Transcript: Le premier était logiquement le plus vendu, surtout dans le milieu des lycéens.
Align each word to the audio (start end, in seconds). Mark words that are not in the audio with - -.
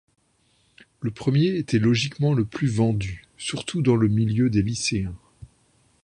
Le 1.01 1.11
premier 1.11 1.59
était 1.59 1.77
logiquement 1.77 2.33
le 2.33 2.43
plus 2.43 2.67
vendu, 2.73 3.27
surtout 3.37 3.83
dans 3.83 3.95
le 3.95 4.07
milieu 4.07 4.49
des 4.49 4.63
lycéens. 4.63 5.15